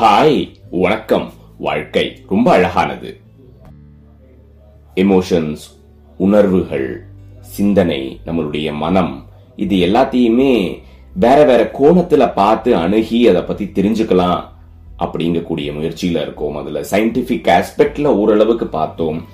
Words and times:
Hi 0.00 0.54
வணக்கம். 0.70 1.32
வாழ்க்கை 1.58 2.24
ரொம்ப 2.28 2.52
அழகானது. 2.52 3.20
எமோஷன்ஸ் 4.94 5.56
உணர்வுகள் 6.18 7.06
சிந்தனை 7.40 8.20
நம்மளுடைய 8.26 8.72
மனம் 8.74 9.26
இது 9.56 9.76
எல்லாத்தையுமே 9.76 10.82
வேற 11.14 11.44
வேற 11.44 11.70
கோணத்துல 11.78 12.32
பார்த்து 12.32 12.76
அணுகி 12.76 13.28
அதை 13.28 13.42
பத்தி 13.42 13.64
தெரிஞ்சுக்கலாம் 13.64 14.44
அப்படிங்கக்கூடிய 14.98 15.72
முயற்சியில 15.72 16.22
இருக்கோம். 16.22 16.56
அதுல 16.56 16.80
சயின்டிபிக் 16.80 17.62
ஆஸ்பெக்ட்ல 17.62 18.04
ஓரளவுக்கு 18.04 18.66
பார்த்தோம். 18.66 19.24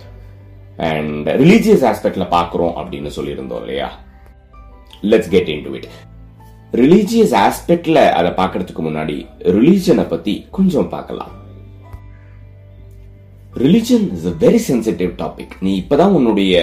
அண்ட் 0.76 1.28
ரிலீஜியஸ் 1.28 1.94
ஆஸ்பெக்ட்ல 1.94 2.26
பாக்குறோம் 2.30 2.72
அப்படின்னு 2.76 3.10
சொல்லியிருந்தோம் 3.16 3.56
இல்லையா? 3.56 3.98
Let's 5.02 5.28
get 5.28 5.48
into 5.62 5.72
it 5.72 5.88
religious 6.72 7.34
ஆஸ்பெக்ட்ல 7.46 7.98
அதை 8.18 8.30
பார்க்கறதுக்கு 8.38 8.82
முன்னாடி 8.86 9.14
ரிலீஜனை 9.56 10.04
பத்தி 10.08 10.34
கொஞ்சம் 10.56 10.88
பார்க்கலாம். 10.94 11.32
Religion 13.62 14.04
is 14.16 14.26
a 14.30 14.32
very 14.42 14.60
sensitive 14.66 15.12
topic 15.20 15.54
நீ 15.60 15.70
இப்பதான் 15.82 16.16
உன்னுடைய 16.18 16.54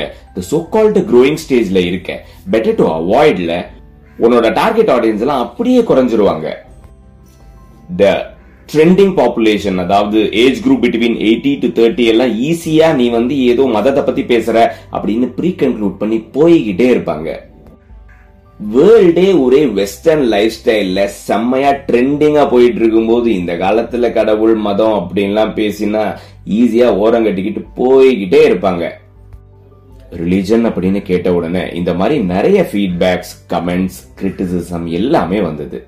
சோ 0.51 0.59
கால்டு 0.75 1.01
க்ரோயிங் 1.09 1.39
ஸ்டேஜ்ல 1.43 1.81
இருக்க. 1.87 2.11
பெட்டர் 2.53 2.77
டு 2.81 2.85
அவாய்ட்ல 2.97 3.55
உன்னோட 4.19 4.53
டார்கெட் 4.59 4.91
ஆடியன்ஸ் 4.95 5.23
எல்லாம் 5.25 5.43
அப்படியே 5.45 5.81
குறைஞ்சிருவாங்க. 5.89 6.47
த 8.01 8.13
ட்ரெண்டிங் 8.69 9.15
பாப்புலேஷன் 9.17 9.81
அதாவது 9.85 10.19
age 10.43 10.61
group 10.67 10.83
between 10.85 11.17
eighty 11.25 11.51
to 11.63 11.67
thirty 11.79 12.05
எல்லாம் 12.13 12.31
ஈஸியா 12.49 12.87
நீ 12.99 13.07
வந்து 13.17 13.35
ஏதோ 13.51 13.65
மதத்தை 13.75 14.03
பத்தி 14.03 14.23
பேசுற 14.31 14.57
அப்படின்னு 14.95 15.27
ப்ரீ 15.39 15.51
கன்க்ளூட் 15.63 15.99
பண்ணி 16.03 16.19
போய்கிட்டே 16.37 16.87
இருப்பாங்க. 16.95 17.29
வேர்ல்டே 18.59 19.43
ஒரே 19.43 19.65
வெஸ்டர்ன் 19.65 20.21
லைஃப் 20.21 20.53
ஸ்டைல்ல 20.57 21.05
செம்மையா 21.05 21.71
ட்ரெண்டிங்கா 21.71 22.49
போயிட்டு 22.49 22.79
இருக்கும்போது 22.79 23.33
இந்த 23.33 23.53
காலத்துல 23.53 24.13
கடவுள் 24.13 24.55
மதம் 24.55 24.93
அப்படின்லாம் 24.93 25.51
பேசினா 25.59 26.17
ஈஸியா 26.45 26.85
ஓரம் 26.85 27.23
கட்டிக்கிட்டு 27.23 27.61
போய்கிட்டே 27.75 28.41
இருப்பாங்க. 28.49 28.89
ரிலிஜன் 30.11 30.65
அப்படின்னு 30.67 31.01
கேட்ட 31.01 31.33
உடனே 31.33 31.69
இந்த 31.73 31.93
மாதிரி 31.93 32.23
நிறைய 32.23 32.69
ஃபீட்பேக்ஸ் 32.71 33.33
கமெண்ட்ஸ் 33.49 33.99
கிரிட்டிசிசம் 34.21 34.85
எல்லாமே 34.85 35.41
வந்தது. 35.41 35.87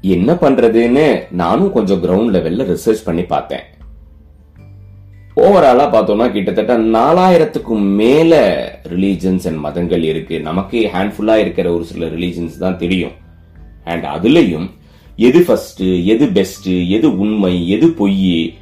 என்ன 0.00 0.32
பண்றதுன்னு 0.32 1.22
நானும் 1.30 1.72
கொஞ்சம் 1.72 2.02
கிரவுண்ட் 2.02 2.34
லெவல்ல 2.36 2.76
ரிசர்ச் 2.76 3.04
பண்ணி 3.04 3.24
பார்த்தேன். 3.24 3.64
ஓவராலாக 5.36 5.92
பார்த்தோம்னா 5.92 6.32
கிட்டத்தட்ட 6.32 6.78
நாலாயிரத்துக்கும் 6.78 7.80
மேலே 7.80 8.42
ரிலீஜன்ஸ் 8.84 9.46
அண்ட் 9.46 9.58
மதங்கள் 9.58 10.02
இருக்குது 10.02 10.42
நமக்கு 10.42 10.78
ஹேண்ட்ஃபுல்லாக 10.94 11.36
இருக்கிற 11.36 11.72
ஒரு 11.72 11.84
சில 11.84 12.06
ரிலீஜன்ஸ் 12.06 12.58
தான் 12.58 12.76
தெரியும். 12.76 13.12
அண்ட் 13.84 14.04
அதுலேயும் 14.04 14.68
எது 15.18 15.40
ஃபஸ்ட்டு 15.40 16.04
எது 16.04 16.26
பெஸ்ட்டு 16.26 16.88
எது 16.88 17.16
உண்மை 17.16 17.68
எது 17.68 17.94
பொய் 17.94 18.54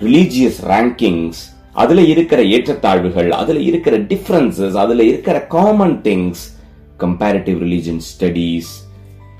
ரிலீஜியஸ் 0.00 0.64
ரேங்கிங்ஸ் 0.68 1.42
அதில் 1.72 2.08
இருக்கிற 2.08 2.42
ஏற்றத்தாழ்வுகள் 2.42 3.30
அதில் 3.30 3.62
இருக்கிற 3.62 3.96
டிஃப்ரென்சஸ் 3.96 4.74
அதில் 4.74 5.08
இருக்கிற 5.08 5.46
common 5.46 6.02
things 6.02 6.42
comparative 6.96 7.58
religion 7.62 7.98
studies 7.98 8.72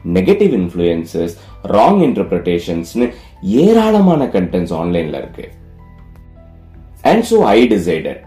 negative 0.05 0.53
influences 0.53 1.35
wrong 1.63 2.03
இன்டர்பிரிட்டேஷன்ஸ்னு 2.03 3.07
ஏராளமான 3.43 4.25
கண்டென்ட்ஸ் 4.27 4.73
ஆன்லைனில் 4.73 5.21
இருக்குது 5.21 5.64
அண்ட் 7.05 7.25
சோ 7.31 7.39
ஐ 7.41 7.67
டிசைடட் 7.67 8.21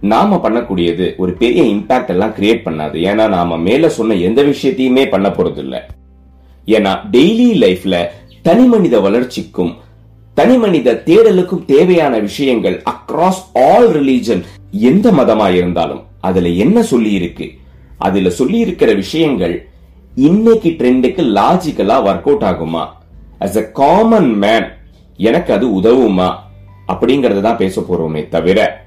நாம 0.00 0.36
பண்ணக்கூடியது 0.36 1.16
ஒரு 1.16 1.32
பெரிய 1.32 1.62
இம்பாக்ட் 1.62 2.08
எல்லாம் 2.08 2.34
கிரியேட் 2.38 2.64
பண்ணாது. 2.64 2.94
ஏன்னா 2.94 3.28
நாம 3.28 3.56
மேல 3.56 3.88
சொன்ன 3.88 4.14
எந்த 4.14 4.42
விஷயத்தையுமே 4.42 5.08
பண்ண 5.08 5.28
போறது 5.28 5.56
இல்ல 5.56 5.88
ஏன்னா 6.66 6.98
டெய்லி 7.10 7.58
லைஃப்ல 7.58 8.10
தனி 8.42 8.64
மனித 8.64 9.00
வளர்ச்சிக்கும் 9.00 9.72
தனி 10.34 10.58
மனித 10.58 10.94
தேடலுக்கும் 10.94 11.64
தேவையான 11.64 12.18
விஷயங்கள் 12.18 12.82
அக்ராஸ் 12.92 13.42
ஆல் 13.54 13.88
ரிலீஜன் 13.92 14.42
எந்த 14.70 15.12
மதமா 15.12 15.48
இருந்தாலும் 15.54 16.02
அதுல 16.20 16.48
என்ன 16.48 16.82
சொல்லி 16.82 17.12
இருக்கு 17.12 17.50
அதுல 17.98 18.30
சொல்லி 18.30 18.58
இருக்கிற 18.58 18.92
விஷயங்கள் 18.92 19.66
இன்னைக்கு 20.16 20.70
ட்ரெண்டுக்கு 20.70 21.22
லாஜிக்கலா 21.38 21.96
ஒர்க் 22.08 22.28
அவுட் 22.28 22.42
ஆகுமா? 22.42 22.84
அஸ் 23.40 23.58
அ 23.58 23.70
காமன் 23.72 24.30
மேன் 24.34 24.66
எனக்கு 25.16 25.52
அது 25.52 25.80
உதவுமா? 25.80 26.41
அப்படிங்கறத 26.88 27.40
தான் 27.40 27.56
பேச 27.56 27.80
போறோமே 27.80 28.28
தவிர 28.28 28.86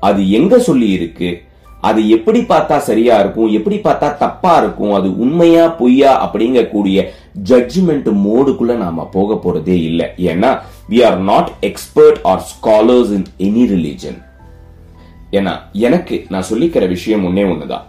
அது 0.00 0.30
எங்க 0.30 0.58
சொல்லி 0.58 0.88
இருக்கு? 0.88 1.42
அது 1.80 2.08
எப்படி 2.08 2.40
பார்த்தா 2.40 2.78
சரியா 2.78 3.20
இருக்கும்? 3.20 3.52
எப்படி 3.52 3.76
பார்த்தா 3.76 4.16
தப்பா 4.16 4.56
இருக்கும்? 4.56 4.92
அது 4.92 5.18
உண்மையா 5.18 5.68
பொய்யா 5.68 6.28
அப்படிங்கக்கூடிய 6.28 7.08
ஜட்ஜ்மெண்ட் 7.44 8.08
மோடுக்குள்ள 8.26 8.76
நாம 8.76 9.04
போக 9.04 9.34
போறதே 9.34 9.76
இல்ல. 9.82 10.14
ஏன்னா 10.18 10.58
we 10.90 11.04
are 11.04 11.18
not 11.18 11.50
expert 11.60 12.20
or 12.22 12.42
scholars 12.52 13.12
in 13.12 13.26
any 13.38 13.64
religion 13.74 14.22
ஏன்னா 15.30 15.60
எனக்கு 15.72 16.26
நான் 16.28 16.48
சொல்லிக்கிற 16.50 16.88
விஷயம் 16.88 17.24
ஒன்னே 17.24 17.44
ஒண்ணுதான். 17.52 17.84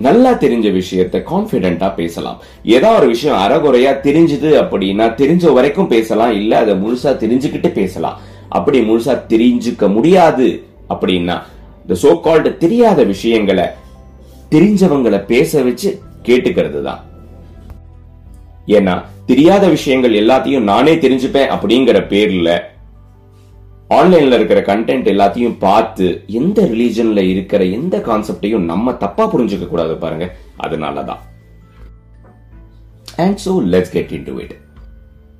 நல்லா 0.00 0.30
தெரிஞ்ச 0.44 0.66
விஷயத்த 0.80 1.16
கான்பிடென்டா 1.30 1.94
பேசலாம். 1.94 2.38
ஏதாவது 2.76 2.98
ஒரு 3.00 3.08
விஷயம் 3.14 3.40
அறகுறையா 3.44 3.92
தெரிஞ்சது 4.06 4.50
அப்படின்னா 4.62 5.06
தெரிஞ்ச 5.20 5.52
வரைக்கும் 5.52 5.92
பேசலாம். 5.94 6.32
இல்ல 6.32 6.58
அதை 6.58 6.74
முழுசா 6.74 7.12
தெரிஞ்சுக்கிட்டு 7.24 7.72
பேசலாம். 7.72 8.18
அப்படி 8.48 8.80
முழுசா 8.80 9.14
தெரிஞ்சுக்க 9.32 9.88
முடியாது 9.92 10.48
அப்படின்னா 10.88 11.36
இந்த 11.82 11.94
சோ 12.02 12.10
கால்டு 12.20 12.50
தெரியாத 12.64 13.02
விஷயங்களை 13.04 13.64
தெரிஞ்சவங்களை 14.50 15.26
பேச 15.26 15.62
வச்சு 15.62 15.90
கேட்டுக்கிறது 16.26 16.82
தான் 16.82 17.00
ஏன்னா 18.68 18.94
தெரியாத 19.26 19.68
விஷயங்கள் 19.68 20.12
எல்லாத்தையும் 20.12 20.68
நானே 20.72 20.94
தெரிஞ்சுப்பேன் 20.94 21.52
அப்படிங்கிற 21.54 21.98
பேர்ல 22.12 22.50
ஆன்லைன்ல 23.90 24.32
இருக்கிற 24.32 24.60
கண்டென்ட் 24.60 25.08
எல்லாத்தையும் 25.12 25.56
பார்த்து 25.58 26.24
எந்த 26.26 26.62
ரிலீஜன்ல 26.62 27.18
இருக்கிற 27.18 27.64
எந்த 27.64 27.98
கான்செப்டையும் 27.98 28.58
நம்ம 28.58 28.92
தப்பா 28.92 29.34
புரிஞ்சுக்க 29.34 29.68
கூடாது 29.68 29.96
பாருங்க. 29.96 30.36
அதனாலதான். 30.60 31.18
And 33.16 33.40
so 33.44 33.48
let's 33.48 33.90
get 33.90 34.12
into 34.24 34.36
it 34.36 34.54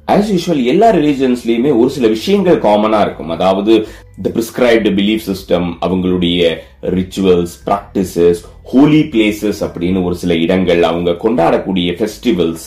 as 0.06 0.30
usual 0.34 0.64
எல்லா 0.64 0.92
ரிலீஜன்ஸ்லயுமே 0.92 1.78
ஒரு 1.78 1.90
சில 1.90 2.06
விஷயங்கள் 2.06 2.60
காமனா 2.60 3.00
இருக்கும். 3.00 3.28
அதாவது 3.28 3.86
த 4.22 4.30
பிரிஸ்கிரைப்டு 4.34 4.90
பிலீஃப் 4.98 5.20
சிஸ்டம் 5.26 5.72
அவங்களுடைய 5.80 6.56
ரிச்சுவல்ஸ் 6.82 7.54
ப்ராக்டிசஸ் 7.66 8.42
ஹோலி 8.64 9.00
பிளேசஸ் 9.00 9.60
அப்படின்னு 9.60 10.04
ஒரு 10.04 10.14
சில 10.14 10.34
இடங்கள் 10.34 10.82
அவங்க 10.82 11.10
கொண்டாடக்கூடிய 11.10 11.90
ஃபெஸ்டிவல்ஸ் 11.98 12.66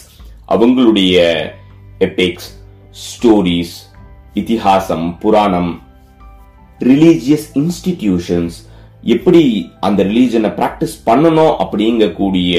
அவங்களுடைய 0.50 1.46
எபிக்ஸ் 2.00 2.50
ஸ்டோரிஸ் 2.90 3.85
இத்திஹாசம் 4.40 5.06
புராணம் 5.20 5.70
ரிலீஜியஸ் 6.82 7.46
இன்ஸ்டிடியூஷன்ஸ் 7.62 8.58
எப்படி 9.16 9.44
அந்த 9.80 10.04
ரிலீஜனை 10.04 10.50
பிராக்டிஸ் 10.58 10.96
பண்ணணும் 11.06 11.54
அப்படிங்கக்கூடிய 11.64 12.56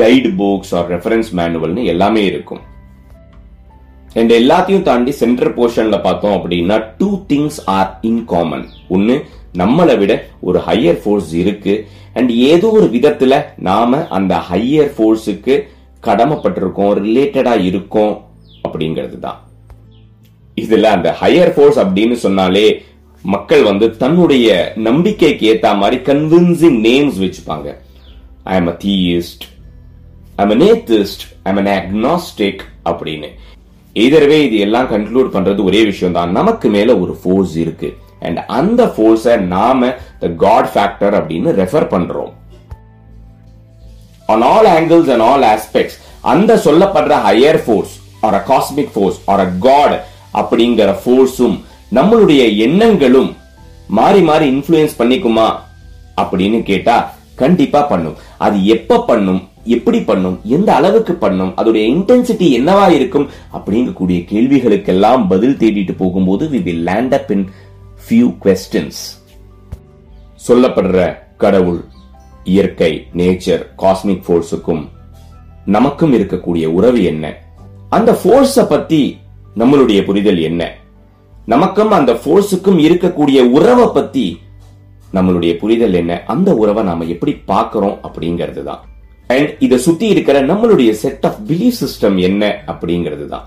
கைடு 0.00 0.30
புக்ஸ் 0.40 0.72
ஆர் 0.78 0.88
ரெஃபரன்ஸ் 0.94 1.30
மேனுவல்னு 1.38 1.84
எல்லாமே 1.84 2.24
இருக்கும். 2.24 2.62
அண்ட் 4.14 4.32
எல்லாத்தையும் 4.40 4.82
தாண்டி 4.82 5.12
சென்டர் 5.22 5.52
போர்ஷன்ல 5.58 5.96
பார்த்தோம் 6.02 6.36
அப்படின்னா 6.38 6.78
two 6.98 7.10
things 7.32 7.60
are 7.78 7.90
in 8.00 8.24
common 8.24 8.66
ஒன்னு 8.88 9.16
நம்மளை 9.62 9.98
விட 9.98 10.12
ஒரு 10.40 10.58
ஹையர் 10.68 11.00
ஃபோர்ஸ் 11.02 11.32
இருக்கு. 11.34 11.74
அண்ட் 12.14 12.30
ஏதோ 12.52 12.68
ஒரு 12.78 12.86
விதத்துல 12.96 13.42
நாம 13.68 14.00
அந்த 14.18 14.34
ஹையர் 14.50 14.94
ஃபோர்ஸுக்கு 14.96 15.56
கடமைப்பட்டிருக்கோம் 16.06 16.94
ரிலேட்டடா 17.04 17.54
இருக்கோம் 17.70 18.14
அப்படிங்கிறது 18.66 19.18
தான் 19.18 19.38
இதுல 20.60 20.90
அந்த 20.96 21.08
ஹையர் 21.22 21.52
ஃபோர்ஸ் 21.56 21.80
அப்படின்னு 21.84 22.16
சொன்னாலே 22.26 22.66
மக்கள் 23.34 23.62
வந்து 23.68 23.86
தன்னுடைய 24.02 24.48
நம்பிக்கைக்கு 24.88 25.46
ஏத்த 25.52 25.70
மாதிரி 25.82 25.96
கன்வின்சிங் 26.08 26.78
நேம்ஸ் 26.88 27.18
வச்சுப்பாங்க. 27.24 27.68
I 28.52 28.56
am 28.60 28.70
a 28.74 28.76
theist 28.86 29.44
I'm 30.42 30.52
an 30.54 30.62
atheist 30.66 31.24
I'm 31.48 31.60
an 31.62 31.70
agnostic 31.78 32.62
அப்படின்னு. 32.90 33.30
இதரவே 33.96 34.38
இது 34.46 34.56
எல்லாம் 34.66 34.90
கன்க்ளூட் 34.94 35.30
பண்றது 35.36 35.60
ஒரே 35.68 35.80
விஷயம் 35.90 36.16
தான் 36.18 36.36
நமக்கு 36.38 36.68
மேல 36.76 36.90
ஒரு 37.02 37.14
ஃபோர்ஸ் 37.22 37.54
இருக்கு. 37.62 37.88
அண்ட் 38.26 38.38
அந்த 38.58 38.82
ஃபோர்ஸ 38.94 39.36
நாம 39.54 39.90
த 40.22 40.28
காட் 40.44 40.68
ஃபேக்டர் 40.74 41.14
அப்படின்னு 41.18 41.50
ரெஃபர் 41.62 41.88
பண்றோம். 41.94 42.32
On 44.32 44.44
all 44.52 44.68
angles 44.76 45.10
and 45.14 45.26
all 45.30 45.46
aspects 45.54 45.98
அந்த 46.32 46.52
சொல்லப்படுற 46.66 47.16
higher 47.26 47.60
force 47.64 47.94
or 48.28 48.36
a 48.40 48.42
cosmic 48.52 48.92
force 48.94 49.18
or 49.32 49.42
a 49.46 49.50
god 49.66 49.94
அப்படிங்கிற 50.40 50.90
ஃபோர்ஸும் 51.02 51.56
நம்மளுடைய 51.94 52.42
எண்ணங்களும் 52.56 53.30
மாறி 53.88 54.20
மாறி 54.20 54.46
இன்ஃப்ளூயன்ஸ் 54.54 54.98
பண்ணிக்குமா 54.98 55.46
அப்படின்னு 56.16 56.62
கேட்டா 56.62 56.96
கண்டிப்பா 57.36 57.80
பண்ணும். 57.82 58.16
அது 58.38 58.56
எப்ப 58.66 58.98
பண்ணும் 59.00 59.40
எப்படி 59.64 60.00
பண்ணும் 60.00 60.40
எந்த 60.44 60.74
அளவுக்கு 60.74 61.14
பண்ணும் 61.14 61.52
அதோடைய 61.56 61.84
இன்டென்சிட்டி 61.94 62.46
என்னவா 62.58 62.86
இருக்கும் 62.88 63.26
அப்படிங்கக்கூடிய 63.52 64.18
கேள்விகளுக்கெல்லாம் 64.24 65.26
பதில் 65.28 65.56
தேடிட்டு 65.56 65.94
போகும்போது 65.96 66.48
we 66.48 66.62
will 66.62 66.82
land 66.82 67.14
up 67.14 67.30
in 67.30 67.44
few 68.04 68.28
questions 68.44 69.00
சொல்லப்படுற 70.46 70.98
கடவுள் 71.36 71.80
இயற்கை 72.44 72.92
நேச்சர் 73.14 73.62
காஸ்மிக் 73.78 74.24
ஃபோர்ஸுக்கும் 74.26 74.84
நமக்கும் 75.66 76.12
இருக்கக்கூடிய 76.12 76.66
உறவு 76.66 77.04
என்ன? 77.04 77.24
அந்த 77.90 78.12
ஃபோர்ஸ 78.12 78.66
பத்தி 78.66 79.18
நம்மளுடைய 79.58 80.04
புரிதல் 80.04 80.38
என்ன? 80.38 80.62
நமக்கும் 81.46 81.90
அந்த 81.90 82.12
ஃபோர்ஸுக்கும் 82.12 82.78
இருக்கக்கூடிய 82.78 83.38
உறவை 83.40 83.86
பத்தி 83.94 84.40
நம்மளுடைய 85.12 85.58
புரிதல் 85.58 85.92
என்ன? 85.92 86.22
அந்த 86.26 86.54
உறவை 86.54 86.84
நாம 86.84 87.04
எப்படி 87.04 87.32
பாக்குறோம் 87.46 87.96
அப்படிங்கிறது 88.02 88.62
தான் 88.62 88.82
அண்ட் 89.26 89.50
இதை 89.58 89.78
சுத்தி 89.78 90.06
இருக்கிற 90.06 90.42
நம்மளுடைய 90.42 90.90
செட் 90.90 91.26
ஆஃப் 91.26 91.40
பிலீஃப் 91.46 91.80
சிஸ்டம் 91.80 92.18
என்ன 92.20 92.64
அப்படிங்கிறது 92.66 93.26
தான் 93.26 93.46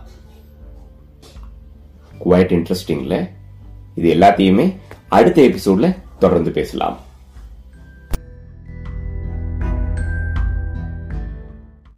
குவைட் 2.25 2.53
இன்ட்ரெஸ்டிங்ல 2.57 3.29
இது 3.95 4.13
எல்லாத்தையுமே 4.15 4.75
அடுத்த 5.07 5.41
எபிசோட்ல 5.41 5.97
தொடர்ந்து 6.19 6.51
பேசலாம். 6.51 6.97